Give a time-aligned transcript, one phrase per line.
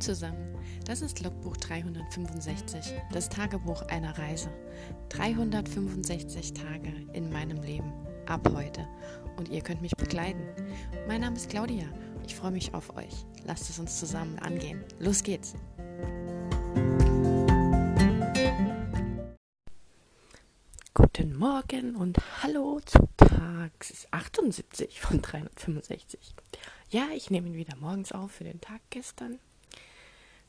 [0.00, 4.50] Zusammen, das ist Logbuch 365, das Tagebuch einer Reise.
[5.08, 7.92] 365 Tage in meinem Leben,
[8.26, 8.86] ab heute.
[9.36, 10.42] Und ihr könnt mich begleiten.
[11.08, 11.86] Mein Name ist Claudia,
[12.26, 13.24] ich freue mich auf euch.
[13.44, 14.84] Lasst es uns zusammen angehen.
[14.98, 15.54] Los geht's!
[20.92, 23.72] Guten Morgen und hallo zu Tag
[24.10, 26.34] 78 von 365.
[26.90, 29.38] Ja, ich nehme ihn wieder morgens auf für den Tag gestern.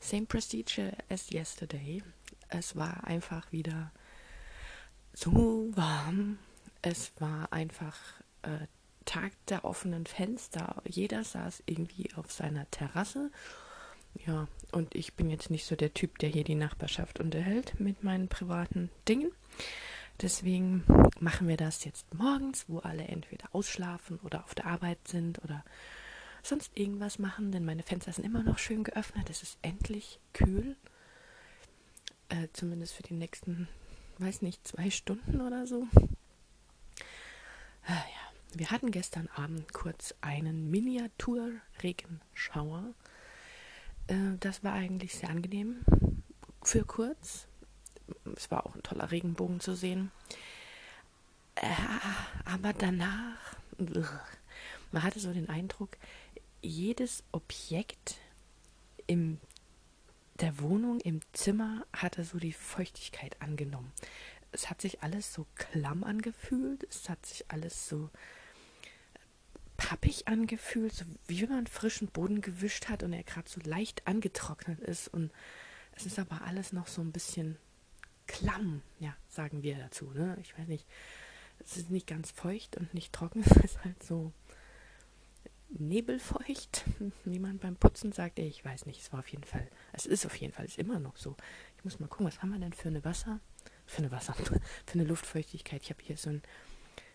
[0.00, 2.02] Same procedure as yesterday.
[2.48, 3.92] Es war einfach wieder
[5.12, 6.38] so warm.
[6.82, 7.96] Es war einfach
[8.42, 8.66] äh,
[9.04, 10.82] Tag der offenen Fenster.
[10.86, 13.30] Jeder saß irgendwie auf seiner Terrasse.
[14.26, 18.02] Ja, und ich bin jetzt nicht so der Typ, der hier die Nachbarschaft unterhält mit
[18.02, 19.30] meinen privaten Dingen.
[20.20, 20.84] Deswegen
[21.20, 25.64] machen wir das jetzt morgens, wo alle entweder ausschlafen oder auf der Arbeit sind oder
[26.42, 29.30] sonst irgendwas machen, denn meine Fenster sind immer noch schön geöffnet.
[29.30, 30.76] Es ist endlich kühl.
[32.28, 33.68] Äh, zumindest für die nächsten,
[34.18, 35.86] weiß nicht, zwei Stunden oder so.
[37.86, 38.28] Äh, ja.
[38.54, 42.94] Wir hatten gestern Abend kurz einen Miniatur-Regenschauer.
[44.06, 45.82] Äh, das war eigentlich sehr angenehm
[46.62, 47.46] für kurz.
[48.36, 50.10] Es war auch ein toller Regenbogen zu sehen.
[51.56, 51.66] Äh,
[52.46, 53.36] aber danach,
[54.92, 55.98] man hatte so den Eindruck,
[56.60, 58.16] jedes Objekt
[59.06, 59.40] in
[60.40, 63.92] der Wohnung, im Zimmer, hatte so die Feuchtigkeit angenommen.
[64.52, 68.10] Es hat sich alles so klamm angefühlt, es hat sich alles so
[69.76, 74.06] pappig angefühlt, so wie wenn man frischen Boden gewischt hat und er gerade so leicht
[74.06, 75.08] angetrocknet ist.
[75.08, 75.30] Und
[75.92, 77.56] es ist aber alles noch so ein bisschen
[78.26, 80.10] klamm, ja, sagen wir dazu.
[80.12, 80.36] Ne?
[80.40, 80.86] Ich weiß nicht,
[81.60, 84.32] es ist nicht ganz feucht und nicht trocken, es ist halt so
[85.70, 86.84] nebelfeucht,
[87.24, 88.38] wie man beim Putzen sagt.
[88.38, 90.78] Ich weiß nicht, es war auf jeden Fall, es ist auf jeden Fall, es ist
[90.78, 91.36] immer noch so.
[91.76, 93.40] Ich muss mal gucken, was haben wir denn für eine Wasser,
[93.86, 94.34] für eine Wasser,
[94.86, 95.82] für eine Luftfeuchtigkeit.
[95.82, 96.42] Ich habe hier so ein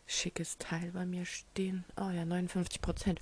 [0.06, 1.86] schickes Teil bei mir stehen.
[1.97, 3.22] Oh ja, 59 Prozent.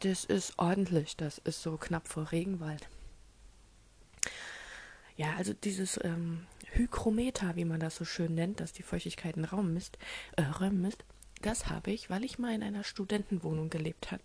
[0.00, 2.88] Das ist ordentlich, das ist so knapp vor Regenwald.
[5.16, 9.46] Ja, also dieses ähm, Hygrometer, wie man das so schön nennt, dass die Feuchtigkeit in
[9.46, 9.96] Raum misst,
[10.36, 11.04] äh, Räumen misst,
[11.40, 14.22] das habe ich, weil ich mal in einer Studentenwohnung gelebt habe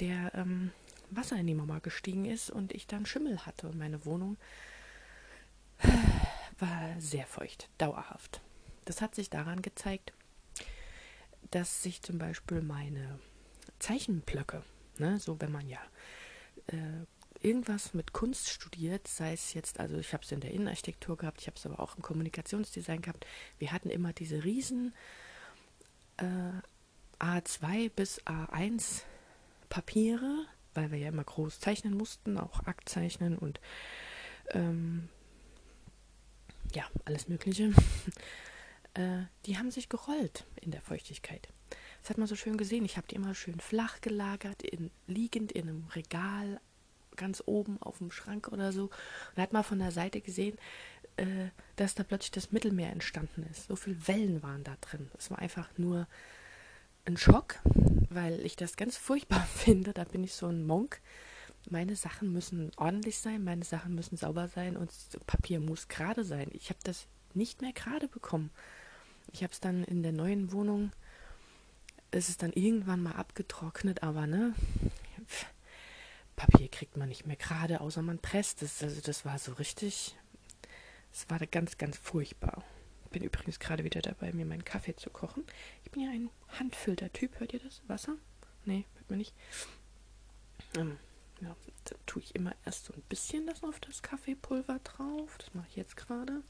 [0.00, 0.72] der ähm,
[1.10, 3.68] Wasser in die Mama gestiegen ist und ich dann Schimmel hatte.
[3.68, 4.36] Und meine Wohnung
[6.58, 8.40] war sehr feucht, dauerhaft.
[8.84, 10.12] Das hat sich daran gezeigt,
[11.50, 13.18] dass sich zum Beispiel meine
[13.78, 14.62] Zeichenblöcke,
[14.98, 15.80] ne, so wenn man ja
[16.68, 17.04] äh,
[17.46, 21.40] irgendwas mit Kunst studiert, sei es jetzt, also ich habe es in der Innenarchitektur gehabt,
[21.40, 23.26] ich habe es aber auch im Kommunikationsdesign gehabt,
[23.58, 24.94] wir hatten immer diese riesen
[26.18, 26.24] äh,
[27.18, 29.02] A2 bis A1
[29.72, 30.44] Papiere,
[30.74, 33.58] weil wir ja immer groß zeichnen mussten, auch Akt zeichnen und
[34.50, 35.08] ähm,
[36.74, 37.72] ja, alles Mögliche.
[38.94, 41.48] äh, die haben sich gerollt in der Feuchtigkeit.
[42.02, 42.84] Das hat man so schön gesehen.
[42.84, 46.60] Ich habe die immer schön flach gelagert, in, liegend in einem Regal,
[47.16, 48.90] ganz oben auf dem Schrank oder so.
[49.34, 50.58] Und hat man von der Seite gesehen,
[51.16, 53.68] äh, dass da plötzlich das Mittelmeer entstanden ist.
[53.68, 55.10] So viele Wellen waren da drin.
[55.16, 56.06] Es war einfach nur
[57.04, 57.58] ein Schock,
[58.10, 59.92] weil ich das ganz furchtbar finde.
[59.92, 61.00] Da bin ich so ein Monk.
[61.70, 64.90] Meine Sachen müssen ordentlich sein, meine Sachen müssen sauber sein und
[65.26, 66.48] Papier muss gerade sein.
[66.52, 68.50] Ich habe das nicht mehr gerade bekommen.
[69.32, 70.90] Ich habe es dann in der neuen Wohnung,
[72.10, 74.54] es ist dann irgendwann mal abgetrocknet, aber ne,
[76.34, 78.82] Papier kriegt man nicht mehr gerade, außer man presst es.
[78.82, 80.16] Also das war so richtig,
[81.12, 82.64] es war ganz, ganz furchtbar
[83.12, 85.44] bin übrigens gerade wieder dabei, mir meinen Kaffee zu kochen.
[85.92, 87.38] Bin ja ein Handfilter-Typ.
[87.38, 87.82] Hört ihr das?
[87.86, 88.16] Wasser?
[88.64, 89.34] Nee, hört man nicht.
[90.76, 90.98] Ähm,
[91.40, 91.54] ja,
[91.84, 95.36] dann tue ich immer erst so ein bisschen das auf das Kaffeepulver drauf.
[95.38, 96.42] Das mache ich jetzt gerade.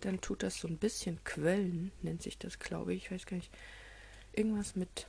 [0.00, 3.04] Dann tut das so ein bisschen Quellen, nennt sich das, glaube ich.
[3.04, 3.50] Ich weiß gar nicht.
[4.32, 5.06] Irgendwas mit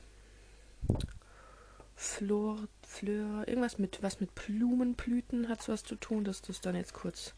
[1.94, 6.94] Flor, Fleur, irgendwas mit was mit Blumenblüten hat was zu tun, dass das dann jetzt
[6.94, 7.34] kurz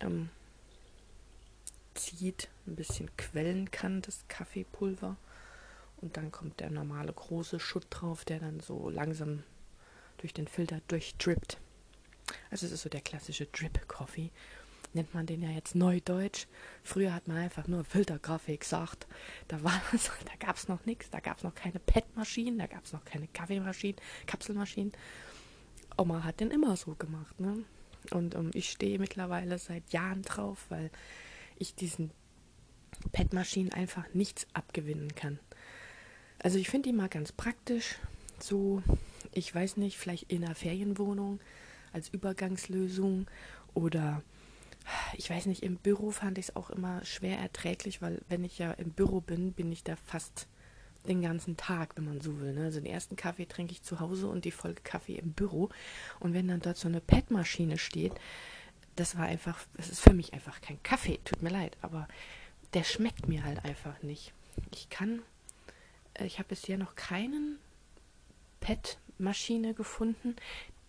[0.00, 0.28] ähm,
[1.96, 5.16] zieht, ein bisschen quellen kann, das Kaffeepulver.
[5.96, 9.42] Und dann kommt der normale große Schutt drauf, der dann so langsam
[10.18, 11.58] durch den Filter durchdrippt.
[12.50, 14.30] Also es ist so der klassische Drip-Coffee.
[14.92, 16.46] Nennt man den ja jetzt Neudeutsch.
[16.82, 19.06] Früher hat man einfach nur Filterkaffee gesagt.
[19.48, 22.66] Da war es, da gab es noch nichts, da gab es noch keine PET-Maschinen, da
[22.66, 24.92] gab es noch keine Kaffeemaschinen, Kapselmaschinen.
[25.98, 27.64] Oma hat den immer so gemacht, ne?
[28.10, 30.90] Und um, ähm, ich stehe mittlerweile seit Jahren drauf, weil
[31.58, 32.10] ich diesen
[33.12, 35.38] PET-Maschinen einfach nichts abgewinnen kann.
[36.38, 37.96] Also ich finde die mal ganz praktisch.
[38.38, 38.82] So,
[39.32, 41.40] ich weiß nicht, vielleicht in einer Ferienwohnung
[41.92, 43.26] als Übergangslösung
[43.74, 44.22] oder
[45.16, 48.58] ich weiß nicht, im Büro fand ich es auch immer schwer erträglich, weil wenn ich
[48.58, 50.46] ja im Büro bin, bin ich da fast
[51.08, 52.52] den ganzen Tag, wenn man so will.
[52.52, 52.64] Ne?
[52.64, 55.70] Also den ersten Kaffee trinke ich zu Hause und die Folge Kaffee im Büro.
[56.20, 58.12] Und wenn dann dort so eine PET-Maschine steht,
[58.96, 62.08] das war einfach, es ist für mich einfach kein Kaffee, tut mir leid, aber
[62.74, 64.32] der schmeckt mir halt einfach nicht.
[64.72, 65.22] Ich kann,
[66.14, 67.58] äh, ich habe bisher noch keinen
[68.60, 70.34] PET-Maschine gefunden,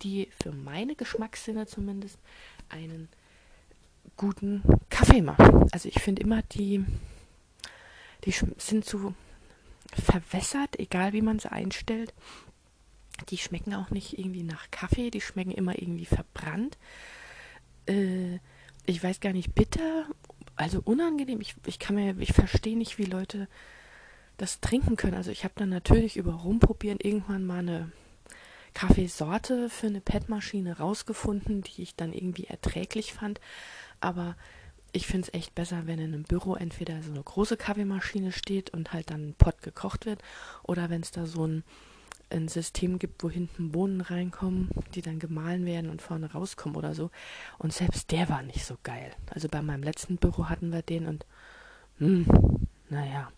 [0.02, 2.18] die für meine Geschmackssinne zumindest
[2.70, 3.10] einen
[4.16, 5.68] guten Kaffee machen.
[5.72, 6.86] Also ich finde immer, die,
[8.26, 9.14] die sind zu
[9.94, 12.14] verwässert, egal wie man sie einstellt.
[13.30, 16.78] Die schmecken auch nicht irgendwie nach Kaffee, die schmecken immer irgendwie verbrannt.
[17.88, 18.40] Äh,
[18.86, 20.06] ich weiß gar nicht, bitter,
[20.56, 21.42] also unangenehm.
[21.42, 23.48] Ich, ich kann mir, ich verstehe nicht, wie Leute
[24.38, 25.16] das trinken können.
[25.16, 27.92] Also ich habe dann natürlich über Rumprobieren irgendwann mal eine
[28.74, 33.42] Kaffeesorte für eine PET-Maschine rausgefunden, die ich dann irgendwie erträglich fand.
[34.00, 34.36] Aber
[34.92, 38.70] ich finde es echt besser, wenn in einem Büro entweder so eine große Kaffeemaschine steht
[38.70, 40.22] und halt dann ein Pott gekocht wird
[40.64, 41.64] oder wenn es da so ein,
[42.30, 46.94] ein System gibt, wo hinten Bohnen reinkommen, die dann gemahlen werden und vorne rauskommen oder
[46.94, 47.10] so.
[47.58, 49.12] Und selbst der war nicht so geil.
[49.30, 51.26] Also bei meinem letzten Büro hatten wir den und
[52.00, 52.26] hm,
[52.90, 53.32] naja.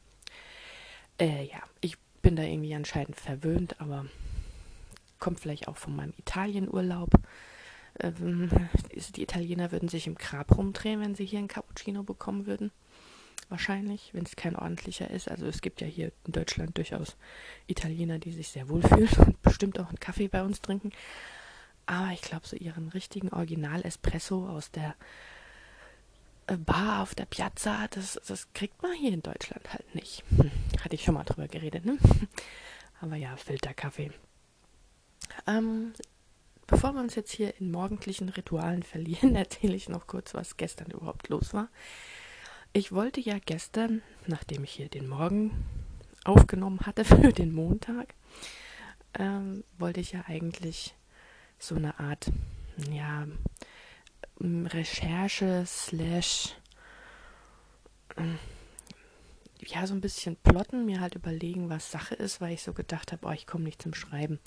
[1.19, 4.05] Äh, ja, ich bin da irgendwie anscheinend verwöhnt, aber
[5.19, 7.11] kommt vielleicht auch von meinem Italienurlaub.
[7.99, 8.49] Ähm,
[9.15, 12.71] die Italiener würden sich im Grab rumdrehen, wenn sie hier einen Cappuccino bekommen würden.
[13.49, 15.29] Wahrscheinlich, wenn es kein ordentlicher ist.
[15.29, 17.17] Also es gibt ja hier in Deutschland durchaus
[17.67, 20.91] Italiener, die sich sehr wohlfühlen und bestimmt auch einen Kaffee bei uns trinken.
[21.85, 24.95] Aber ich glaube, so ihren richtigen Original-Espresso aus der
[26.45, 30.23] äh, Bar auf der Piazza, das, das kriegt man hier in Deutschland halt nicht.
[30.29, 30.51] Hm,
[30.83, 31.97] hatte ich schon mal drüber geredet, ne?
[33.01, 34.11] Aber ja, Filterkaffee.
[35.47, 35.93] Ähm,
[36.69, 40.91] Bevor wir uns jetzt hier in morgendlichen Ritualen verlieren, erzähle ich noch kurz, was gestern
[40.91, 41.69] überhaupt los war.
[42.71, 45.65] Ich wollte ja gestern, nachdem ich hier den Morgen
[46.23, 48.13] aufgenommen hatte für den Montag,
[49.17, 50.93] ähm, wollte ich ja eigentlich
[51.57, 52.31] so eine Art,
[52.91, 53.27] ja,
[54.39, 56.55] Recherche slash
[59.65, 63.11] ja, so ein bisschen plotten, mir halt überlegen, was Sache ist, weil ich so gedacht
[63.11, 64.39] habe, oh, ich komme nicht zum Schreiben.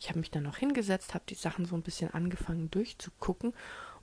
[0.00, 3.54] Ich habe mich dann noch hingesetzt, habe die Sachen so ein bisschen angefangen durchzugucken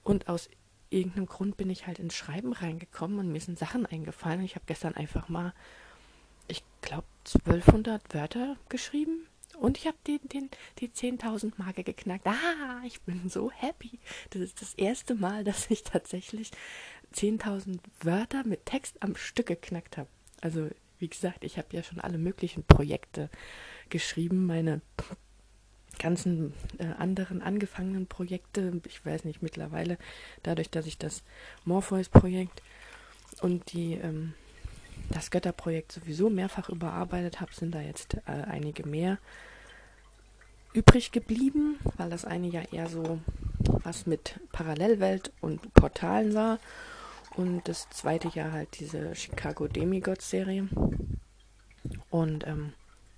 [0.03, 0.49] und aus
[0.89, 4.41] irgendeinem Grund bin ich halt ins Schreiben reingekommen und mir sind Sachen eingefallen.
[4.41, 5.53] Ich habe gestern einfach mal,
[6.47, 9.27] ich glaube, 1200 Wörter geschrieben
[9.59, 10.49] und ich habe die, den,
[10.79, 12.25] die 10.000 Marke geknackt.
[12.27, 13.99] Ah, ich bin so happy.
[14.31, 16.51] Das ist das erste Mal, dass ich tatsächlich
[17.13, 20.09] 10.000 Wörter mit Text am Stück geknackt habe.
[20.41, 20.69] Also
[20.99, 23.29] wie gesagt, ich habe ja schon alle möglichen Projekte
[23.89, 24.81] geschrieben, meine
[25.99, 29.97] ganzen äh, anderen angefangenen Projekte, ich weiß nicht, mittlerweile,
[30.43, 31.23] dadurch, dass ich das
[31.65, 32.61] Morpheus-Projekt
[33.41, 34.33] und die, ähm,
[35.09, 39.17] das Götterprojekt sowieso mehrfach überarbeitet habe, sind da jetzt äh, einige mehr
[40.73, 43.19] übrig geblieben, weil das eine ja eher so
[43.83, 46.59] was mit Parallelwelt und Portalen war
[47.35, 50.67] und das zweite Jahr halt diese Chicago Demigods-Serie.
[52.09, 52.73] Und ähm,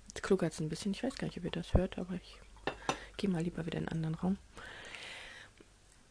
[0.08, 0.92] jetzt kluckert es ein bisschen.
[0.92, 2.41] Ich weiß gar nicht, ob ihr das hört, aber ich
[3.16, 4.36] gehe mal lieber wieder in einen anderen Raum.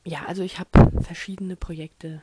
[0.03, 2.21] Ja, also ich habe verschiedene Projekte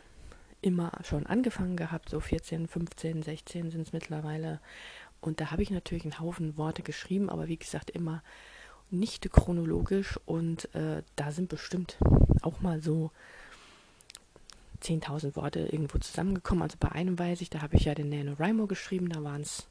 [0.61, 4.61] immer schon angefangen gehabt, so 14, 15, 16 sind es mittlerweile.
[5.21, 8.23] Und da habe ich natürlich einen Haufen Worte geschrieben, aber wie gesagt, immer
[8.91, 10.19] nicht chronologisch.
[10.26, 11.99] Und äh, da sind bestimmt
[12.43, 13.11] auch mal so
[14.83, 16.62] 10.000 Worte irgendwo zusammengekommen.
[16.62, 19.69] Also bei einem weiß ich, da habe ich ja den NaNoWriMo geschrieben, da waren es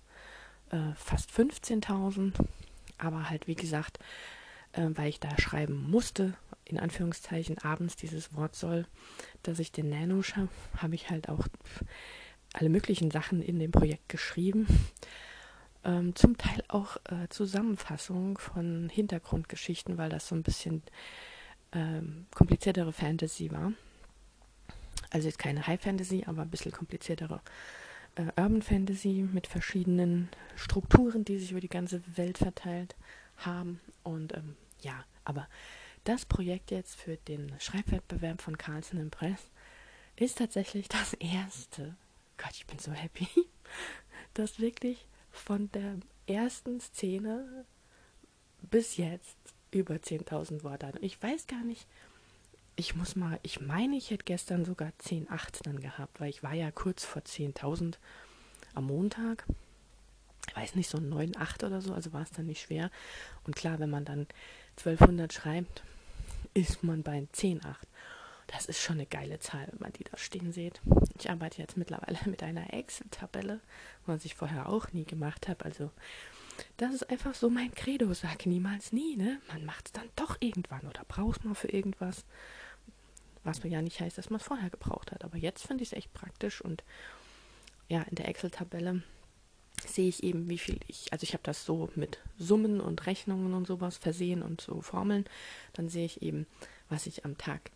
[0.72, 2.34] äh, fast 15.000.
[2.98, 4.00] Aber halt, wie gesagt,
[4.74, 6.34] äh, weil ich da schreiben musste,
[6.66, 8.86] in Anführungszeichen abends dieses Wort soll,
[9.44, 11.48] dass ich den Nano schaffe, habe ich halt auch
[12.54, 14.68] alle möglichen Sachen in dem Projekt geschrieben.
[15.84, 20.84] Ähm, zum Teil auch äh, Zusammenfassungen von Hintergrundgeschichten, weil das so ein bisschen
[21.72, 23.74] ähm, kompliziertere Fantasy war.
[25.10, 27.42] Also jetzt keine High Fantasy, aber ein bisschen kompliziertere
[28.16, 32.96] äh, Urban Fantasy mit verschiedenen Strukturen, die sich über die ganze Welt verteilt
[33.38, 33.80] haben.
[34.04, 35.48] Und ähm, ja, aber
[36.04, 39.52] das Projekt jetzt für den Schreibwettbewerb von Carlsen Impress
[40.16, 41.96] ist tatsächlich das erste.
[42.38, 43.28] Gott, ich bin so happy,
[44.34, 47.66] dass wirklich von der ersten Szene
[48.62, 49.38] bis jetzt
[49.72, 50.94] über 10.000 Worte.
[51.02, 51.88] Ich weiß gar nicht,
[52.76, 56.54] ich muss mal, ich meine, ich hätte gestern sogar 10,8 dann gehabt, weil ich war
[56.54, 57.96] ja kurz vor 10.000
[58.76, 59.46] am Montag.
[60.58, 62.90] Weiß nicht, so 9,8 oder so, also war es dann nicht schwer.
[63.46, 64.26] Und klar, wenn man dann
[64.78, 65.84] 1200 schreibt,
[66.56, 67.62] ist man bei 10,8.
[68.48, 70.82] Das ist schon eine geile Zahl, wenn man die da stehen sieht.
[71.20, 73.60] Ich arbeite jetzt mittlerweile mit einer Excel-Tabelle,
[74.08, 75.64] was ich vorher auch nie gemacht habe.
[75.64, 75.92] Also
[76.78, 78.12] das ist einfach so mein Credo.
[78.16, 79.40] Sag niemals nie, ne?
[79.50, 82.26] Man macht es dann doch irgendwann oder braucht man für irgendwas.
[83.44, 85.24] Was ja nicht heißt, dass man es vorher gebraucht hat.
[85.24, 86.84] Aber jetzt finde ich es echt praktisch und
[87.90, 89.04] ja, in der Excel-Tabelle
[89.86, 93.54] sehe ich eben, wie viel ich, also ich habe das so mit Summen und Rechnungen
[93.54, 95.26] und sowas versehen und so Formeln.
[95.74, 96.48] Dann sehe ich eben,
[96.90, 97.72] was ich am Tag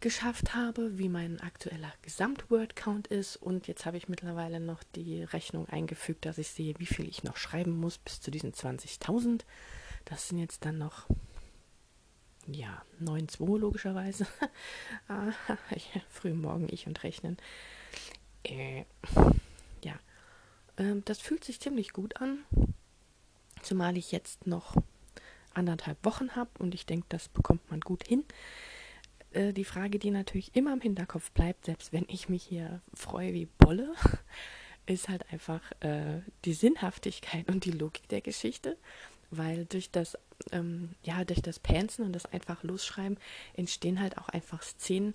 [0.00, 3.36] geschafft habe, wie mein aktueller Gesamt-Word-Count ist.
[3.36, 7.24] Und jetzt habe ich mittlerweile noch die Rechnung eingefügt, dass ich sehe, wie viel ich
[7.24, 9.42] noch schreiben muss bis zu diesen 20.000.
[10.04, 11.06] Das sind jetzt dann noch,
[12.46, 14.26] ja, 9,2 logischerweise.
[15.08, 15.32] ah,
[16.08, 17.38] früh morgen ich und rechnen.
[18.44, 18.84] Äh,
[19.82, 19.98] ja,
[20.78, 22.44] ähm, das fühlt sich ziemlich gut an.
[23.62, 24.76] Zumal ich jetzt noch
[25.54, 28.24] anderthalb Wochen habe und ich denke, das bekommt man gut hin.
[29.32, 33.32] Äh, die Frage, die natürlich immer im Hinterkopf bleibt, selbst wenn ich mich hier freue
[33.32, 33.94] wie Bolle,
[34.86, 38.76] ist halt einfach äh, die Sinnhaftigkeit und die Logik der Geschichte,
[39.30, 40.16] weil durch das
[40.52, 43.18] ähm, ja durch das Pansen und das einfach Losschreiben
[43.54, 45.14] entstehen halt auch einfach Szenen,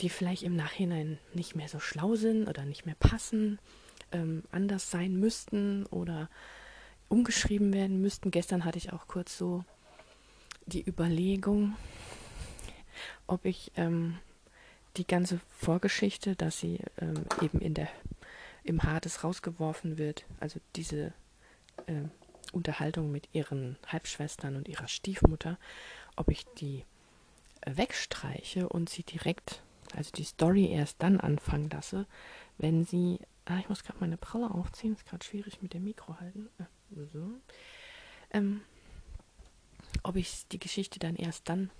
[0.00, 3.58] die vielleicht im Nachhinein nicht mehr so schlau sind oder nicht mehr passen,
[4.14, 6.30] ähm, anders sein müssten oder
[7.08, 8.30] umgeschrieben werden müssten.
[8.30, 9.64] Gestern hatte ich auch kurz so
[10.66, 11.76] die Überlegung,
[13.26, 14.18] ob ich ähm,
[14.96, 17.88] die ganze Vorgeschichte, dass sie ähm, eben in der
[18.62, 21.12] im Hades rausgeworfen wird, also diese
[21.86, 22.08] äh,
[22.52, 25.58] Unterhaltung mit ihren Halbschwestern und ihrer Stiefmutter,
[26.16, 26.84] ob ich die
[27.66, 29.62] wegstreiche und sie direkt,
[29.94, 32.06] also die Story erst dann anfangen lasse,
[32.56, 36.18] wenn sie, ah, ich muss gerade meine Brille aufziehen, ist gerade schwierig mit dem Mikro
[36.18, 37.30] halten, äh, so,
[38.30, 38.62] ähm,
[40.02, 41.70] ob ich die Geschichte dann erst dann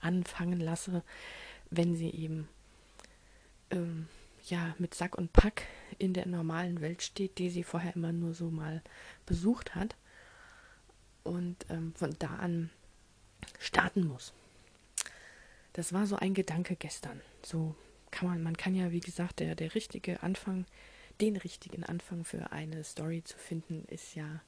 [0.00, 1.02] anfangen lasse,
[1.70, 2.48] wenn sie eben
[3.70, 4.08] ähm,
[4.46, 5.66] ja mit Sack und Pack
[5.98, 8.82] in der normalen Welt steht, die sie vorher immer nur so mal
[9.26, 9.96] besucht hat
[11.22, 12.70] und ähm, von da an
[13.58, 14.32] starten muss.
[15.72, 17.20] Das war so ein Gedanke gestern.
[17.42, 17.74] So
[18.14, 20.64] kann man, man kann ja, wie gesagt, der, der richtige Anfang,
[21.20, 24.40] den richtigen Anfang für eine Story zu finden, ist ja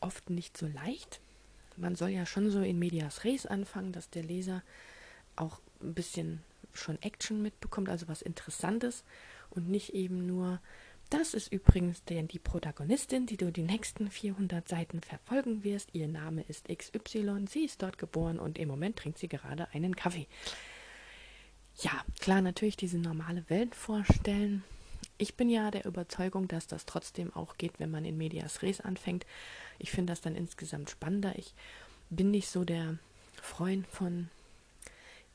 [0.00, 1.20] oft nicht so leicht
[1.80, 4.62] man soll ja schon so in medias res anfangen, dass der Leser
[5.36, 9.04] auch ein bisschen schon Action mitbekommt, also was Interessantes
[9.50, 10.60] und nicht eben nur,
[11.08, 15.88] das ist übrigens denn die Protagonistin, die du die nächsten 400 Seiten verfolgen wirst.
[15.92, 19.96] Ihr Name ist XY, sie ist dort geboren und im Moment trinkt sie gerade einen
[19.96, 20.28] Kaffee.
[21.80, 24.64] Ja, klar, natürlich diese normale Welt vorstellen.
[25.18, 28.80] Ich bin ja der Überzeugung, dass das trotzdem auch geht, wenn man in Medias Res
[28.80, 29.26] anfängt
[29.80, 31.36] ich finde das dann insgesamt spannender.
[31.36, 31.54] Ich
[32.10, 32.98] bin nicht so der
[33.42, 34.28] Freund von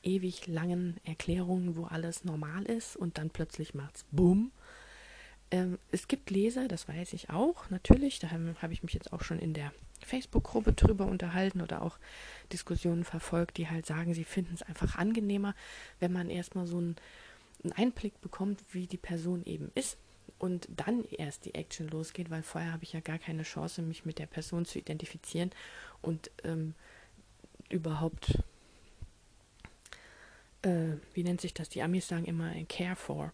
[0.02, 4.52] ewig langen Erklärungen, wo alles normal ist und dann plötzlich macht's Bumm.
[5.50, 9.12] Ähm, es gibt Leser, das weiß ich auch, natürlich, da habe hab ich mich jetzt
[9.12, 9.72] auch schon in der
[10.06, 11.98] Facebook-Gruppe drüber unterhalten oder auch
[12.52, 15.54] Diskussionen verfolgt, die halt sagen, sie finden es einfach angenehmer,
[16.00, 16.96] wenn man erstmal so einen,
[17.62, 19.98] einen Einblick bekommt, wie die Person eben ist
[20.38, 24.04] und dann erst die Action losgeht, weil vorher habe ich ja gar keine Chance, mich
[24.04, 25.50] mit der Person zu identifizieren
[26.02, 26.74] und ähm,
[27.68, 28.38] überhaupt,
[30.62, 31.68] äh, wie nennt sich das?
[31.68, 33.32] Die Amis sagen immer care for,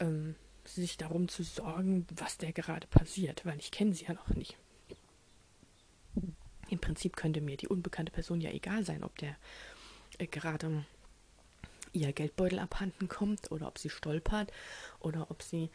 [0.00, 4.28] ähm, sich darum zu sorgen, was der gerade passiert, weil ich kenne sie ja noch
[4.28, 4.56] nicht.
[6.68, 9.36] Im Prinzip könnte mir die unbekannte Person ja egal sein, ob der
[10.18, 10.84] äh, gerade
[11.92, 14.52] ihr Geldbeutel abhanden kommt oder ob sie stolpert
[15.00, 15.70] oder ob sie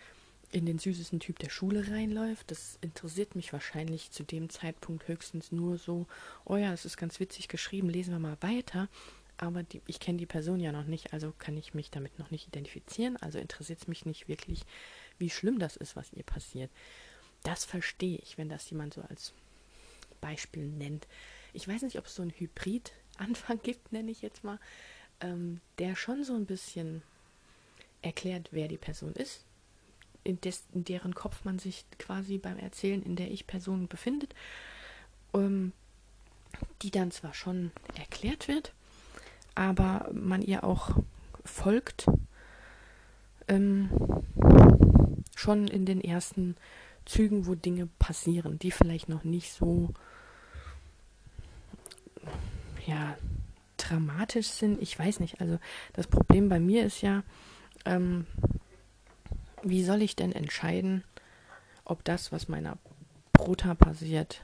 [0.52, 2.52] in den süßesten Typ der Schule reinläuft.
[2.52, 6.08] Das interessiert mich wahrscheinlich zu dem Zeitpunkt höchstens nur so,
[6.46, 8.90] oh ja, das ist ganz witzig geschrieben, lesen wir mal weiter.
[9.38, 12.30] Aber die, ich kenne die Person ja noch nicht, also kann ich mich damit noch
[12.32, 13.18] nicht identifizieren.
[13.18, 14.64] Also interessiert es mich nicht wirklich,
[15.18, 16.70] wie schlimm das ist, was ihr passiert.
[17.44, 19.34] Das verstehe ich, wenn das jemand so als
[20.22, 21.08] Beispiel nennt.
[21.54, 24.60] Ich weiß nicht, ob es so einen Hybrid-Anfang gibt, nenne ich jetzt mal,
[25.20, 27.02] ähm, der schon so ein bisschen
[28.02, 29.46] erklärt, wer die Person ist,
[30.24, 34.34] in, des, in deren Kopf man sich quasi beim Erzählen in der Ich-Person befindet,
[35.34, 35.74] ähm,
[36.82, 38.74] die dann zwar schon erklärt wird,
[39.56, 40.96] aber man ihr auch
[41.44, 42.08] folgt,
[43.48, 43.90] ähm,
[45.36, 46.56] schon in den ersten
[47.06, 49.94] Zügen, wo Dinge passieren, die vielleicht noch nicht so
[52.86, 53.18] ja
[53.78, 54.82] dramatisch sind.
[54.82, 55.42] Ich weiß nicht.
[55.42, 55.60] Also
[55.94, 57.24] das Problem bei mir ist ja,
[57.86, 58.26] ähm,
[59.64, 61.04] wie soll ich denn entscheiden,
[61.84, 62.78] ob das, was meiner
[63.34, 64.42] Brota passiert,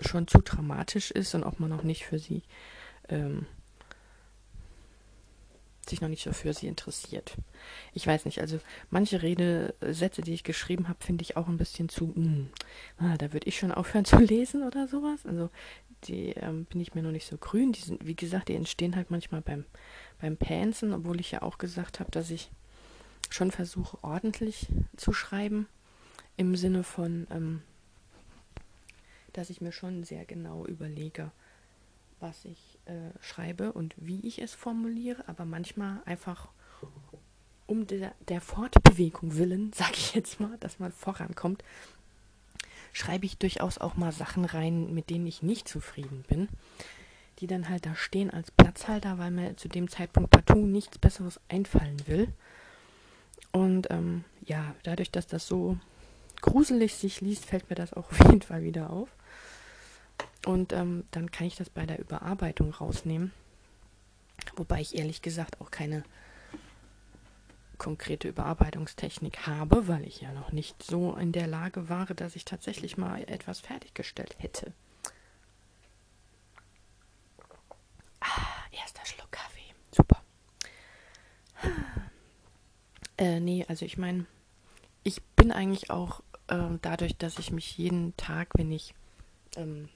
[0.00, 2.42] schon zu dramatisch ist und ob man noch nicht für sie
[3.08, 3.46] ähm,
[5.90, 7.36] sich noch nicht so für sie interessiert.
[7.92, 8.58] Ich weiß nicht, also
[8.90, 12.50] manche Redesätze, die ich geschrieben habe, finde ich auch ein bisschen zu, mh, hm,
[12.98, 15.26] ah, da würde ich schon aufhören zu lesen oder sowas.
[15.26, 15.50] Also
[16.04, 17.72] die ähm, bin ich mir noch nicht so grün.
[17.72, 19.64] Die sind, wie gesagt, die entstehen halt manchmal beim,
[20.20, 22.50] beim Pansen, obwohl ich ja auch gesagt habe, dass ich
[23.28, 24.66] schon versuche, ordentlich
[24.96, 25.68] zu schreiben.
[26.36, 27.62] Im Sinne von, ähm,
[29.32, 31.30] dass ich mir schon sehr genau überlege,
[32.18, 36.48] was ich äh, schreibe und wie ich es formuliere, aber manchmal einfach
[37.66, 41.62] um der, der Fortbewegung willen, sage ich jetzt mal, dass man vorankommt,
[42.92, 46.48] schreibe ich durchaus auch mal Sachen rein, mit denen ich nicht zufrieden bin,
[47.38, 51.40] die dann halt da stehen als Platzhalter, weil mir zu dem Zeitpunkt partout nichts Besseres
[51.48, 52.28] einfallen will.
[53.52, 55.78] Und ähm, ja, dadurch, dass das so
[56.40, 59.08] gruselig sich liest, fällt mir das auch auf jeden Fall wieder auf.
[60.46, 63.32] Und ähm, dann kann ich das bei der Überarbeitung rausnehmen.
[64.56, 66.02] Wobei ich ehrlich gesagt auch keine
[67.80, 72.44] konkrete Überarbeitungstechnik habe, weil ich ja noch nicht so in der Lage war, dass ich
[72.44, 74.72] tatsächlich mal etwas fertiggestellt hätte.
[78.20, 79.74] Ah, erster Schluck Kaffee.
[79.92, 80.22] Super.
[83.16, 84.26] Äh, nee, also ich meine,
[85.02, 88.94] ich bin eigentlich auch äh, dadurch, dass ich mich jeden Tag, wenn ich
[89.56, 89.88] ähm,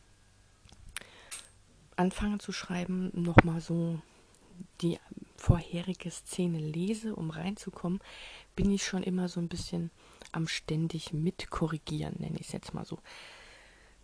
[1.97, 4.01] anfange zu schreiben, nochmal so
[4.81, 4.99] die
[5.37, 8.01] vorherige Szene lese, um reinzukommen,
[8.57, 9.91] bin ich schon immer so ein bisschen
[10.33, 12.99] am ständig mitkorrigieren, nenne ich es jetzt mal so.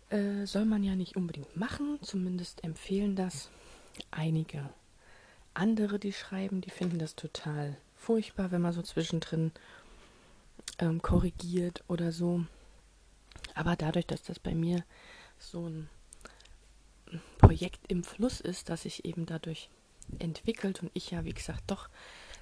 [0.09, 3.49] Äh, soll man ja nicht unbedingt machen, zumindest empfehlen das
[4.11, 4.69] einige
[5.53, 9.51] andere, die schreiben, die finden das total furchtbar, wenn man so zwischendrin
[10.79, 12.45] ähm, korrigiert oder so.
[13.53, 14.83] Aber dadurch, dass das bei mir
[15.37, 15.89] so ein
[17.37, 19.69] Projekt im Fluss ist, das sich eben dadurch
[20.19, 21.89] entwickelt und ich ja, wie gesagt, doch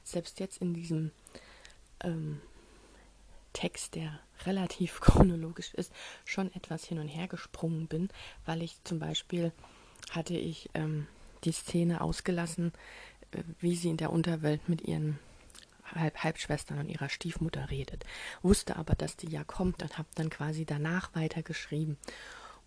[0.04, 1.12] selbst jetzt in diesem
[2.02, 2.42] ähm,
[3.54, 5.92] Text, der relativ chronologisch ist,
[6.26, 8.10] schon etwas hin und her gesprungen bin,
[8.46, 9.52] weil ich zum Beispiel
[10.12, 11.08] hatte ich ähm,
[11.44, 12.74] die Szene ausgelassen,
[13.32, 15.20] äh, wie sie in der Unterwelt mit ihren
[15.96, 18.06] Halb Halbschwestern und ihrer Stiefmutter redet.
[18.44, 21.98] Wusste aber, dass die ja kommt und habe dann quasi danach weitergeschrieben.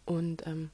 [0.04, 0.70] Und ähm,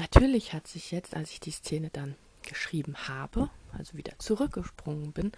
[0.00, 5.32] natürlich hat sich jetzt, als ich die Szene dann geschrieben habe, also wieder zurückgesprungen bin,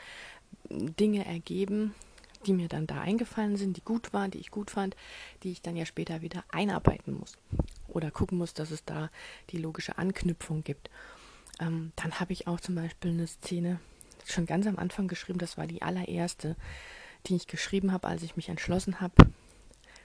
[0.71, 1.95] Dinge ergeben,
[2.47, 4.97] die mir dann da eingefallen sind, die gut waren, die ich gut fand,
[5.43, 7.37] die ich dann ja später wieder einarbeiten muss
[7.89, 9.11] oder gucken muss, dass es da
[9.51, 10.91] die logische Anknüpfung gibt.
[11.61, 13.81] Ähm, dann habe ich auch zum Beispiel eine Szene
[14.25, 16.57] schon ganz am Anfang geschrieben, das war die allererste,
[17.27, 19.15] die ich geschrieben habe, als ich mich entschlossen habe,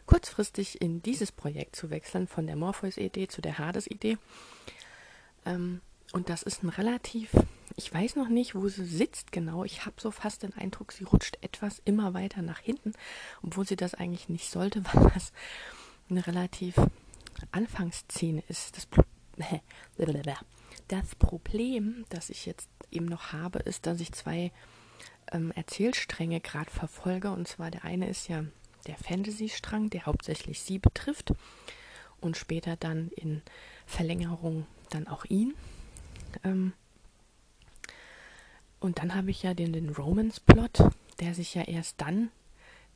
[0.08, 4.18] kurzfristig in dieses Projekt zu wechseln, von der Morpheus-Idee zu der Hades-Idee.
[5.46, 5.82] Ähm,
[6.14, 7.32] und das ist ein relativ,
[7.76, 9.66] ich weiß noch nicht, wo sie sitzt genau.
[9.66, 12.94] Ich habe so fast den Eindruck, sie rutscht etwas immer weiter nach hinten,
[13.44, 15.34] obwohl sie das eigentlich nicht sollte, weil das
[16.10, 16.76] eine relativ
[17.52, 18.78] Anfangsszene ist.
[18.78, 18.88] Das,
[20.88, 24.52] das Problem, das ich jetzt eben noch habe, ist, dass ich zwei
[25.34, 27.32] ähm, Erzählstränge gerade verfolge.
[27.32, 28.46] Und zwar der eine ist ja
[28.88, 31.34] der Fantasy-Strang, der hauptsächlich sie betrifft
[32.20, 33.42] und später dann in
[33.86, 35.54] Verlängerung dann auch ihn.
[36.44, 36.74] Ähm,
[38.80, 42.30] und dann habe ich ja den, den Romance-Plot, der sich ja erst dann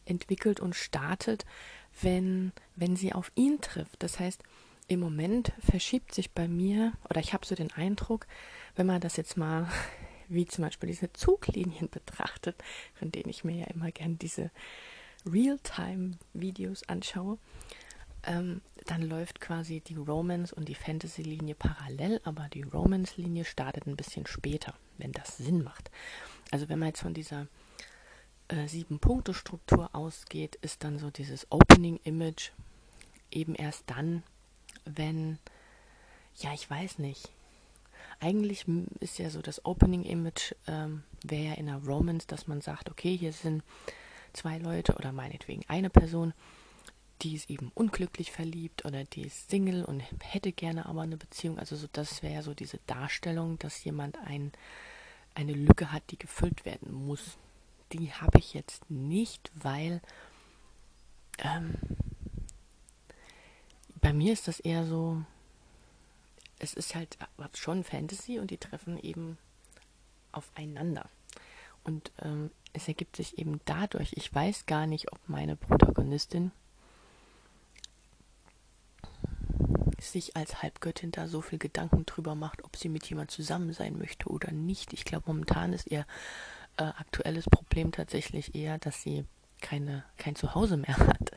[0.06, 1.46] entwickelt und startet,
[2.02, 4.02] wenn, wenn sie auf ihn trifft.
[4.04, 4.42] Das heißt,
[4.88, 8.28] im Moment verschiebt sich bei mir, oder ich habe so den Eindruck,
[8.76, 9.68] wenn man das jetzt mal
[10.28, 12.56] wie zum Beispiel diese Zuglinien betrachtet,
[12.94, 14.50] von denen ich mir ja immer gern diese
[15.26, 17.38] Realtime-Videos anschaue,
[18.24, 23.96] ähm, dann läuft quasi die Romance und die Fantasy-Linie parallel, aber die Romance-Linie startet ein
[23.96, 25.92] bisschen später, wenn das Sinn macht.
[26.52, 27.48] Also wenn man jetzt von dieser
[28.48, 32.52] äh, Sieben-Punkte-Struktur ausgeht, ist dann so dieses Opening-Image
[33.32, 34.24] eben erst dann,
[34.86, 35.40] wenn,
[36.36, 37.30] ja, ich weiß nicht.
[38.20, 38.66] Eigentlich
[39.00, 43.16] ist ja so das Opening-Image ähm, wäre ja in einer Romance, dass man sagt, okay,
[43.18, 43.64] hier sind
[44.34, 46.34] zwei Leute oder meinetwegen eine Person,
[47.22, 51.60] die ist eben unglücklich verliebt oder die ist Single und hätte gerne aber eine Beziehung.
[51.60, 54.52] Also so, das wäre so diese Darstellung, dass jemand ein,
[55.36, 57.38] eine Lücke hat, die gefüllt werden muss.
[57.94, 60.02] Die habe ich jetzt nicht, weil
[61.40, 61.76] ähm,
[64.00, 65.22] bei mir ist das eher so,
[66.58, 67.18] es ist halt
[67.54, 69.38] schon Fantasy und die treffen eben
[70.32, 71.10] aufeinander.
[71.84, 76.52] Und ähm, es ergibt sich eben dadurch, ich weiß gar nicht, ob meine Protagonistin
[80.00, 83.98] sich als Halbgöttin da so viel Gedanken drüber macht, ob sie mit jemand zusammen sein
[83.98, 84.94] möchte oder nicht.
[84.94, 86.06] Ich glaube, momentan ist ihr
[86.78, 89.26] äh, aktuelles Problem tatsächlich eher, dass sie
[89.62, 91.32] keine, kein Zuhause mehr hat.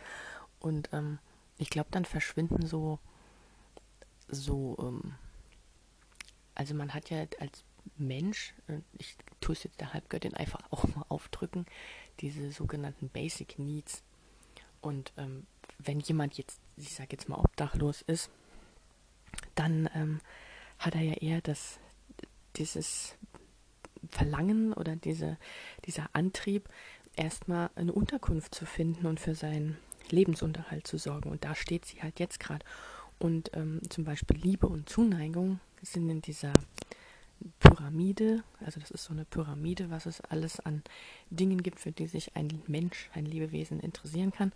[0.61, 1.19] Und ähm,
[1.59, 2.99] ich glaube, dann verschwinden so,
[4.29, 5.15] so, ähm,
[6.55, 7.65] also man hat ja als
[7.97, 11.67] Mensch, äh, ich tue es jetzt der Halbgöttin einfach auch mal aufdrücken,
[12.21, 14.03] diese sogenannten Basic Needs.
[14.81, 15.47] Und ähm,
[15.79, 18.31] wenn jemand jetzt, ich sage jetzt mal, obdachlos ist,
[19.55, 20.21] dann ähm,
[20.79, 21.79] hat er ja eher das,
[22.57, 23.17] dieses
[24.11, 25.39] Verlangen oder diese,
[25.87, 26.69] dieser Antrieb,
[27.17, 29.79] erstmal eine Unterkunft zu finden und für seinen
[30.11, 31.31] Lebensunterhalt zu sorgen.
[31.31, 32.65] Und da steht sie halt jetzt gerade.
[33.19, 36.53] Und ähm, zum Beispiel Liebe und Zuneigung sind in dieser
[37.59, 40.83] Pyramide, also das ist so eine Pyramide, was es alles an
[41.31, 44.53] Dingen gibt, für die sich ein Mensch, ein Lebewesen interessieren kann.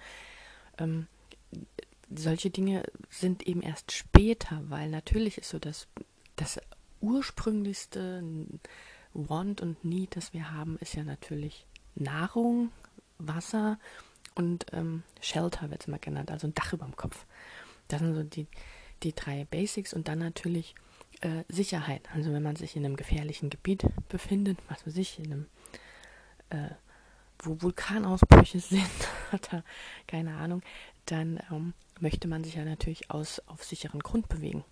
[0.78, 1.06] Ähm,
[2.14, 5.88] solche Dinge sind eben erst später, weil natürlich ist so das,
[6.36, 6.58] das
[7.00, 8.22] ursprünglichste
[9.12, 12.70] Want und Need, das wir haben, ist ja natürlich Nahrung,
[13.18, 13.78] Wasser
[14.34, 17.26] und ähm, Shelter wird es immer genannt, also ein Dach über dem Kopf.
[17.88, 18.46] Das sind so die,
[19.02, 20.74] die drei Basics und dann natürlich
[21.20, 22.08] äh, Sicherheit.
[22.14, 25.46] Also wenn man sich in einem gefährlichen Gebiet befindet, was weiß ich, in einem,
[26.50, 26.70] äh,
[27.40, 29.64] wo Vulkanausbrüche sind oder
[30.06, 30.62] keine Ahnung,
[31.06, 34.64] dann ähm, möchte man sich ja natürlich aus, auf sicheren Grund bewegen.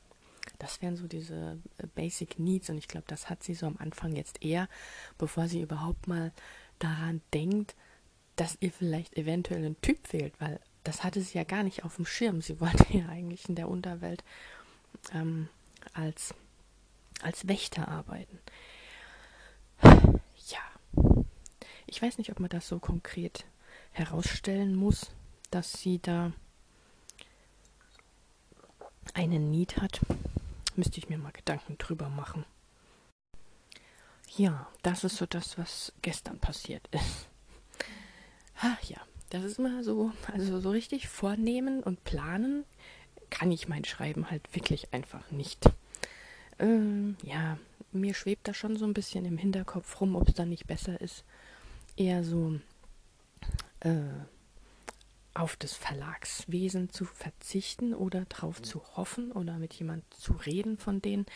[0.58, 3.76] Das wären so diese äh, Basic Needs und ich glaube, das hat sie so am
[3.78, 4.68] Anfang jetzt eher,
[5.18, 6.32] bevor sie überhaupt mal
[6.78, 7.74] daran denkt,
[8.36, 11.96] dass ihr vielleicht eventuell ein Typ fehlt, weil das hatte sie ja gar nicht auf
[11.96, 12.42] dem Schirm.
[12.42, 14.22] Sie wollte ja eigentlich in der Unterwelt
[15.12, 15.48] ähm,
[15.94, 16.34] als,
[17.22, 18.38] als Wächter arbeiten.
[19.82, 20.60] Ja,
[21.86, 23.44] ich weiß nicht, ob man das so konkret
[23.92, 25.10] herausstellen muss,
[25.50, 26.32] dass sie da
[29.14, 30.00] einen Need hat.
[30.74, 32.44] Müsste ich mir mal Gedanken drüber machen.
[34.36, 37.28] Ja, das ist so das, was gestern passiert ist.
[38.60, 38.98] Ach ja,
[39.30, 42.64] das ist immer so, also so richtig vornehmen und planen
[43.38, 45.68] kann ich mein Schreiben halt wirklich einfach nicht.
[46.58, 47.58] Ähm, ja,
[47.92, 50.98] mir schwebt da schon so ein bisschen im Hinterkopf rum, ob es dann nicht besser
[51.00, 51.24] ist,
[51.96, 52.58] eher so
[53.80, 53.90] äh,
[55.34, 61.02] auf das Verlagswesen zu verzichten oder darauf zu hoffen oder mit jemand zu reden von
[61.02, 61.26] denen,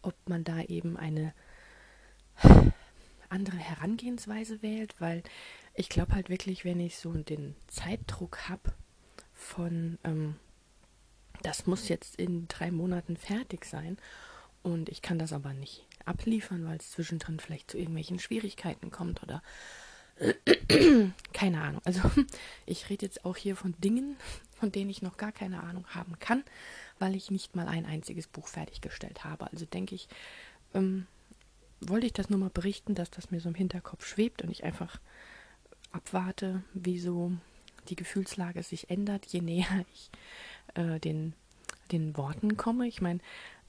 [0.00, 1.34] ob man da eben eine
[3.28, 5.22] andere Herangehensweise wählt, weil
[5.74, 8.72] ich glaube halt wirklich, wenn ich so den Zeitdruck habe
[9.34, 10.36] von, ähm,
[11.42, 13.98] das muss jetzt in drei Monaten fertig sein
[14.62, 19.22] und ich kann das aber nicht abliefern, weil es zwischendrin vielleicht zu irgendwelchen Schwierigkeiten kommt
[19.22, 19.42] oder
[21.32, 21.80] keine Ahnung.
[21.84, 22.00] Also
[22.66, 24.16] ich rede jetzt auch hier von Dingen,
[24.58, 26.42] von denen ich noch gar keine Ahnung haben kann,
[26.98, 29.50] weil ich nicht mal ein einziges Buch fertiggestellt habe.
[29.52, 30.08] Also denke ich,
[30.74, 31.06] ähm,
[31.80, 34.64] wollte ich das nur mal berichten, dass das mir so im Hinterkopf schwebt und ich
[34.64, 34.98] einfach
[35.92, 37.32] abwarte, wie so
[37.88, 40.10] die Gefühlslage sich ändert, je näher ich
[40.74, 41.34] äh, den,
[41.92, 42.86] den Worten komme.
[42.86, 43.20] Ich meine,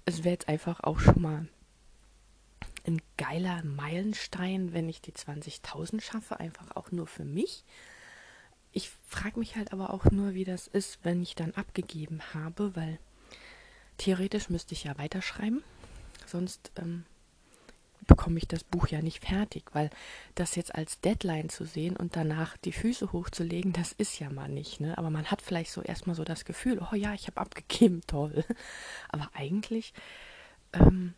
[0.05, 1.47] es wäre jetzt einfach auch schon mal
[2.85, 7.63] ein geiler Meilenstein, wenn ich die 20.000 schaffe, einfach auch nur für mich.
[8.71, 12.75] Ich frage mich halt aber auch nur, wie das ist, wenn ich dann abgegeben habe,
[12.75, 12.99] weil
[13.97, 15.63] theoretisch müsste ich ja weiterschreiben.
[16.25, 17.05] Sonst ähm,
[18.09, 19.89] bekomme ich das Buch ja nicht fertig, weil
[20.35, 24.49] das jetzt als Deadline zu sehen und danach die Füße hochzulegen, das ist ja mal
[24.49, 24.97] nicht, ne?
[24.97, 28.43] Aber man hat vielleicht so erstmal so das Gefühl, oh ja, ich habe abgegeben, toll.
[29.07, 29.93] Aber eigentlich
[30.73, 31.13] ähm,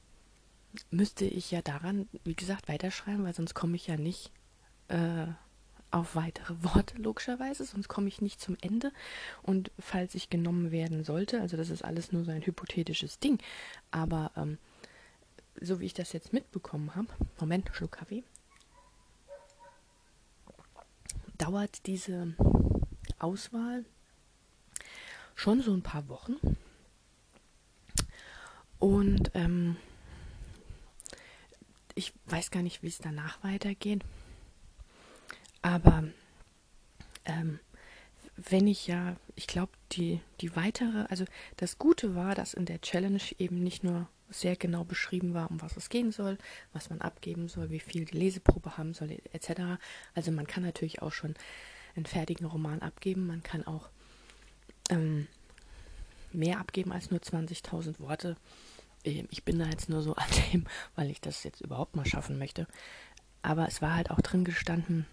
[0.91, 4.31] müsste ich ja daran, wie gesagt, weiterschreiben, weil sonst komme ich ja nicht
[4.89, 5.27] äh,
[5.91, 8.91] auf weitere Worte, logischerweise, sonst komme ich nicht zum Ende.
[9.41, 13.39] Und falls ich genommen werden sollte, also das ist alles nur so ein hypothetisches Ding,
[13.91, 14.57] aber ähm,
[15.59, 17.07] so wie ich das jetzt mitbekommen habe,
[17.39, 18.23] Moment, Schluck Kaffee,
[21.37, 22.35] dauert diese
[23.19, 23.85] Auswahl
[25.35, 26.35] schon so ein paar Wochen.
[28.79, 29.77] Und ähm,
[31.95, 34.03] ich weiß gar nicht, wie es danach weitergeht.
[35.61, 36.03] Aber
[37.25, 37.59] ähm,
[38.35, 41.25] wenn ich ja, ich glaube, die, die weitere, also
[41.57, 45.61] das Gute war, dass in der Challenge eben nicht nur sehr genau beschrieben war, um
[45.61, 46.37] was es gehen soll,
[46.73, 49.79] was man abgeben soll, wie viel die Leseprobe haben soll, etc.
[50.15, 51.35] Also man kann natürlich auch schon
[51.95, 53.89] einen fertigen Roman abgeben, man kann auch
[54.89, 55.27] ähm,
[56.31, 58.37] mehr abgeben als nur 20.000 Worte.
[59.03, 60.65] Ähm, ich bin da jetzt nur so an dem,
[60.95, 62.67] weil ich das jetzt überhaupt mal schaffen möchte.
[63.41, 65.05] Aber es war halt auch drin gestanden,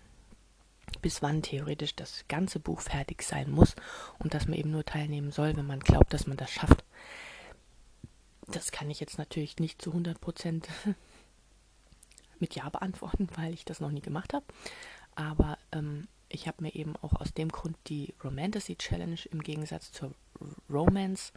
[1.02, 3.74] bis wann theoretisch das ganze Buch fertig sein muss
[4.18, 6.84] und dass man eben nur teilnehmen soll, wenn man glaubt, dass man das schafft.
[8.50, 10.68] Das kann ich jetzt natürlich nicht zu 100 Prozent
[12.38, 14.46] mit Ja beantworten, weil ich das noch nie gemacht habe.
[15.14, 19.92] Aber ähm, ich habe mir eben auch aus dem Grund die Romantasy Challenge im Gegensatz
[19.92, 20.14] zur
[20.70, 21.32] Romance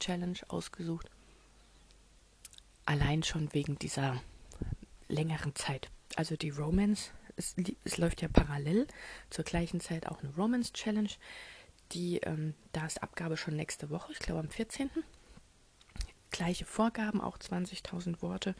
[0.00, 1.10] Challenge ausgesucht.
[2.86, 4.20] Allein schon wegen dieser
[5.08, 5.90] längeren Zeit.
[6.16, 8.86] Also die Romance, es, es läuft ja parallel
[9.28, 11.10] zur gleichen Zeit auch eine Romance Challenge.
[11.92, 14.90] Die, ähm, da ist Abgabe schon nächste Woche, ich glaube am 14
[16.30, 18.54] gleiche Vorgaben, auch 20.000 Worte,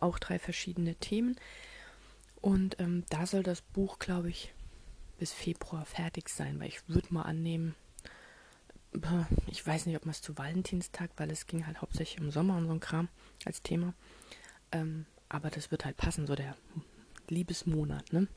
[0.00, 1.36] auch drei verschiedene Themen.
[2.40, 4.52] Und ähm, da soll das Buch, glaube ich,
[5.18, 7.74] bis Februar fertig sein, weil ich würde mal annehmen,
[9.48, 12.56] ich weiß nicht, ob man es zu Valentinstag, weil es ging halt hauptsächlich im Sommer
[12.56, 13.08] und so ein Kram
[13.44, 13.92] als Thema.
[14.70, 16.56] Ähm, aber das wird halt passen, so der
[17.28, 18.28] Liebesmonat, ne?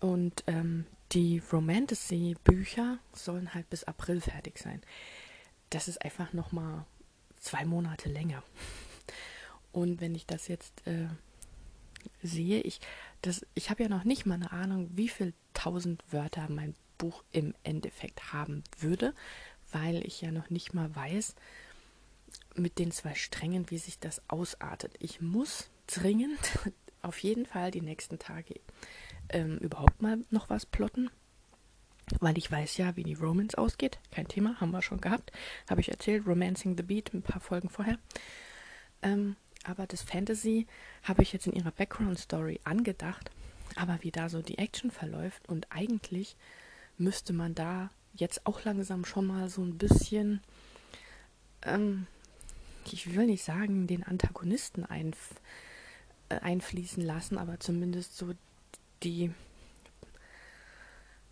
[0.00, 4.82] Und ähm, die Romantasy-Bücher sollen halt bis April fertig sein
[5.74, 6.86] das ist einfach noch mal
[7.38, 8.42] zwei Monate länger.
[9.72, 11.08] Und wenn ich das jetzt äh,
[12.22, 12.80] sehe, ich,
[13.54, 17.54] ich habe ja noch nicht mal eine Ahnung, wie viel tausend Wörter mein Buch im
[17.64, 19.14] Endeffekt haben würde,
[19.72, 21.34] weil ich ja noch nicht mal weiß,
[22.54, 24.94] mit den zwei Strängen, wie sich das ausartet.
[24.98, 26.38] Ich muss dringend
[27.02, 28.60] auf jeden Fall die nächsten Tage
[29.30, 31.10] ähm, überhaupt mal noch was plotten
[32.20, 33.98] weil ich weiß ja, wie die Romance ausgeht.
[34.10, 35.32] Kein Thema, haben wir schon gehabt.
[35.68, 37.98] Habe ich erzählt, Romancing the Beat, ein paar Folgen vorher.
[39.02, 40.66] Ähm, aber das Fantasy
[41.02, 43.30] habe ich jetzt in ihrer Background Story angedacht.
[43.76, 46.36] Aber wie da so die Action verläuft und eigentlich
[46.98, 50.40] müsste man da jetzt auch langsam schon mal so ein bisschen,
[51.62, 52.06] ähm,
[52.90, 55.34] ich will nicht sagen, den Antagonisten einf
[56.28, 58.34] äh, einfließen lassen, aber zumindest so
[59.02, 59.30] die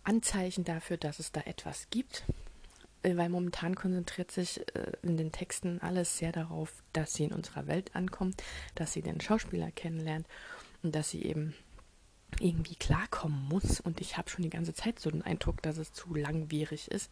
[0.03, 2.23] Anzeichen dafür, dass es da etwas gibt,
[3.03, 7.33] äh, weil momentan konzentriert sich äh, in den Texten alles sehr darauf, dass sie in
[7.33, 8.41] unserer Welt ankommt,
[8.75, 10.27] dass sie den Schauspieler kennenlernt
[10.83, 11.53] und dass sie eben
[12.39, 13.79] irgendwie klarkommen muss.
[13.79, 17.11] Und ich habe schon die ganze Zeit so den Eindruck, dass es zu langwierig ist.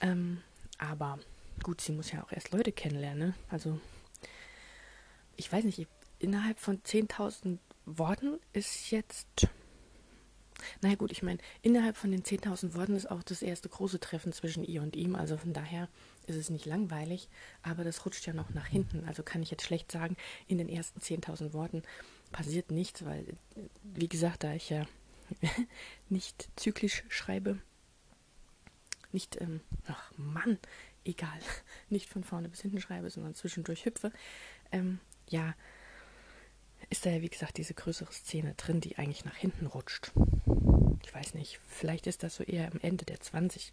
[0.00, 0.42] Ähm,
[0.78, 1.18] aber
[1.62, 3.28] gut, sie muss ja auch erst Leute kennenlernen.
[3.28, 3.34] Ne?
[3.48, 3.80] Also,
[5.36, 5.86] ich weiß nicht,
[6.18, 9.48] innerhalb von 10.000 Worten ist jetzt
[10.80, 14.32] naja gut, ich meine, innerhalb von den 10.000 Worten ist auch das erste große Treffen
[14.32, 15.16] zwischen ihr und ihm.
[15.16, 15.88] Also von daher
[16.26, 17.28] ist es nicht langweilig,
[17.62, 19.04] aber das rutscht ja noch nach hinten.
[19.06, 21.82] Also kann ich jetzt schlecht sagen, in den ersten 10.000 Worten
[22.32, 23.24] passiert nichts, weil,
[23.82, 24.86] wie gesagt, da ich ja
[26.08, 27.58] nicht zyklisch schreibe,
[29.12, 30.58] nicht, ähm, ach Mann,
[31.04, 31.38] egal,
[31.88, 34.12] nicht von vorne bis hinten schreibe, sondern zwischendurch hüpfe,
[34.72, 34.98] ähm,
[35.28, 35.54] ja,
[36.90, 40.12] ist da ja, wie gesagt, diese größere Szene drin, die eigentlich nach hinten rutscht.
[41.04, 43.72] Ich weiß nicht, vielleicht ist das so eher am Ende der 20.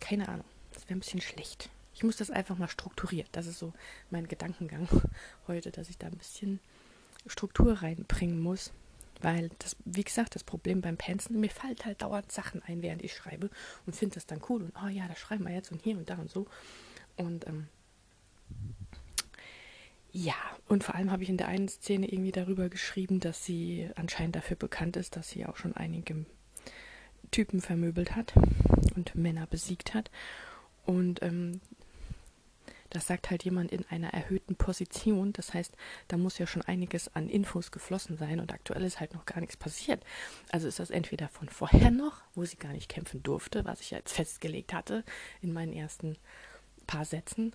[0.00, 1.70] Keine Ahnung, das wäre ein bisschen schlecht.
[1.94, 3.28] Ich muss das einfach mal strukturiert.
[3.32, 3.72] Das ist so
[4.10, 4.88] mein Gedankengang
[5.48, 6.60] heute, dass ich da ein bisschen
[7.26, 8.72] Struktur reinbringen muss.
[9.20, 13.02] Weil das, wie gesagt, das Problem beim Penseln, mir fallen halt dauernd Sachen ein, während
[13.02, 13.50] ich schreibe
[13.84, 16.08] und finde das dann cool und oh ja, das schreiben wir jetzt und hier und
[16.08, 16.46] da und so.
[17.16, 17.66] Und ähm,
[20.10, 20.34] ja,
[20.68, 24.36] und vor allem habe ich in der einen Szene irgendwie darüber geschrieben, dass sie anscheinend
[24.36, 26.24] dafür bekannt ist, dass sie auch schon einige
[27.30, 28.32] Typen vermöbelt hat
[28.96, 30.10] und Männer besiegt hat.
[30.86, 31.60] Und ähm,
[32.90, 35.32] das sagt halt jemand in einer erhöhten Position.
[35.34, 35.76] Das heißt,
[36.08, 39.40] da muss ja schon einiges an Infos geflossen sein und aktuell ist halt noch gar
[39.40, 40.02] nichts passiert.
[40.50, 43.90] Also ist das entweder von vorher noch, wo sie gar nicht kämpfen durfte, was ich
[43.90, 45.04] jetzt festgelegt hatte
[45.42, 46.16] in meinen ersten
[46.86, 47.52] paar Sätzen.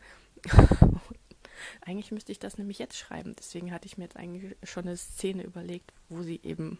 [1.82, 3.36] Eigentlich müsste ich das nämlich jetzt schreiben.
[3.38, 6.80] Deswegen hatte ich mir jetzt eigentlich schon eine Szene überlegt, wo sie eben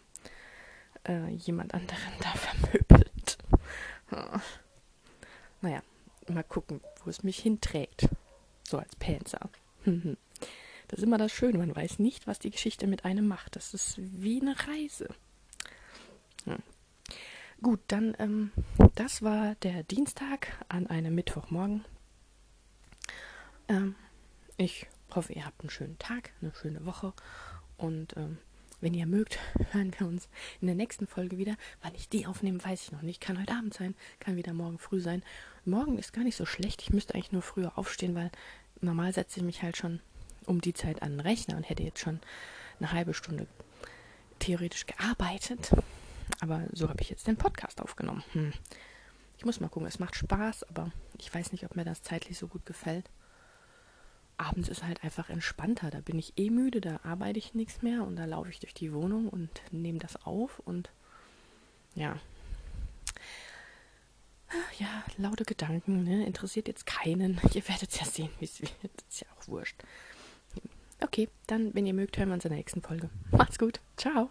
[1.06, 3.38] äh, jemand anderen da vermöbelt.
[5.60, 5.82] Naja,
[6.28, 8.08] mal gucken, wo es mich hinträgt.
[8.66, 9.50] So als Panzer.
[9.84, 13.56] das ist immer das Schöne, man weiß nicht, was die Geschichte mit einem macht.
[13.56, 15.08] Das ist wie eine Reise.
[16.44, 16.62] Hm.
[17.62, 18.52] Gut, dann, ähm,
[18.94, 21.84] das war der Dienstag an einem Mittwochmorgen.
[23.68, 23.94] Ähm,
[24.56, 27.12] ich hoffe, ihr habt einen schönen Tag, eine schöne Woche
[27.76, 28.38] und ähm,
[28.80, 29.38] wenn ihr mögt,
[29.72, 30.28] hören wir uns
[30.60, 31.56] in der nächsten Folge wieder.
[31.82, 33.20] Wann ich die aufnehme, weiß ich noch nicht.
[33.20, 35.22] Kann heute Abend sein, kann wieder morgen früh sein.
[35.64, 36.82] Morgen ist gar nicht so schlecht.
[36.82, 38.30] Ich müsste eigentlich nur früher aufstehen, weil
[38.80, 40.00] normal setze ich mich halt schon
[40.46, 42.20] um die Zeit an den Rechner und hätte jetzt schon
[42.78, 43.46] eine halbe Stunde
[44.38, 45.70] theoretisch gearbeitet.
[46.40, 48.22] Aber so habe ich jetzt den Podcast aufgenommen.
[48.32, 48.52] Hm.
[49.38, 52.38] Ich muss mal gucken, es macht Spaß, aber ich weiß nicht, ob mir das zeitlich
[52.38, 53.08] so gut gefällt
[54.36, 55.90] abends ist halt einfach entspannter.
[55.90, 58.74] Da bin ich eh müde, da arbeite ich nichts mehr und da laufe ich durch
[58.74, 60.90] die Wohnung und nehme das auf und
[61.94, 62.16] ja.
[64.78, 66.24] Ja, laute Gedanken, ne?
[66.26, 67.40] interessiert jetzt keinen.
[67.54, 68.72] Ihr werdet ja sehen, wie es wird.
[69.08, 69.82] Ist ja auch wurscht.
[71.00, 73.10] Okay, dann, wenn ihr mögt, hören wir uns in der nächsten Folge.
[73.30, 73.80] Macht's gut.
[73.96, 74.30] Ciao.